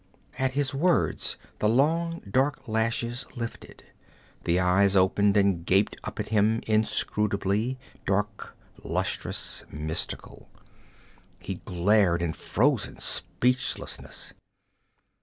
At 0.39 0.53
his 0.53 0.73
words 0.73 1.37
the 1.59 1.69
long 1.69 2.23
dark 2.27 2.67
lashes 2.67 3.23
lifted; 3.35 3.83
the 4.45 4.59
eyes 4.59 4.95
opened 4.95 5.37
and 5.37 5.63
gaped 5.63 5.95
up 6.03 6.19
at 6.19 6.29
him 6.29 6.59
inscrutably, 6.65 7.77
dark, 8.07 8.57
lustrous, 8.83 9.63
mystical. 9.69 10.49
He 11.37 11.53
glared 11.65 12.23
in 12.23 12.33
frozen 12.33 12.97
speechlessness. 12.97 14.33